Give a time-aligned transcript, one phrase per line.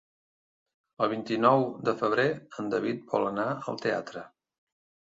[1.07, 4.29] El vint-i-nou de febrer en David vol anar al teatre.